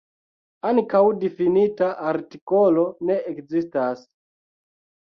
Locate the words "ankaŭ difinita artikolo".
0.69-2.89